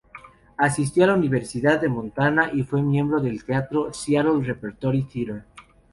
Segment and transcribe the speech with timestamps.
[0.57, 5.43] Asistió a la Universidad de Montana y fue miembro del teatro Seattle Repertory Theatre.